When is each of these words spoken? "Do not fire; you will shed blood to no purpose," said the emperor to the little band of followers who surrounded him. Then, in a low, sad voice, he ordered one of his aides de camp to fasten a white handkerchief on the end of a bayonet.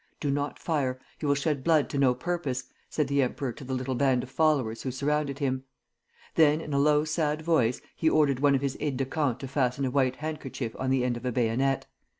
"Do 0.19 0.31
not 0.31 0.57
fire; 0.57 0.99
you 1.19 1.27
will 1.27 1.35
shed 1.35 1.63
blood 1.63 1.87
to 1.91 1.97
no 1.99 2.15
purpose," 2.15 2.63
said 2.89 3.07
the 3.07 3.21
emperor 3.21 3.51
to 3.51 3.63
the 3.63 3.75
little 3.75 3.93
band 3.93 4.23
of 4.23 4.31
followers 4.31 4.81
who 4.81 4.89
surrounded 4.89 5.37
him. 5.37 5.65
Then, 6.33 6.59
in 6.59 6.73
a 6.73 6.79
low, 6.79 7.05
sad 7.05 7.43
voice, 7.43 7.81
he 7.95 8.09
ordered 8.09 8.39
one 8.39 8.55
of 8.55 8.61
his 8.61 8.75
aides 8.79 8.97
de 8.97 9.05
camp 9.05 9.37
to 9.41 9.47
fasten 9.47 9.85
a 9.85 9.91
white 9.91 10.15
handkerchief 10.15 10.75
on 10.79 10.89
the 10.89 11.03
end 11.03 11.17
of 11.17 11.25
a 11.27 11.31
bayonet. 11.31 11.85